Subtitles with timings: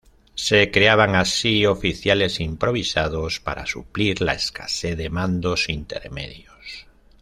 [0.33, 6.87] Se creaban así oficiales "improvisados" para suplir la escasez de mandos intermedios.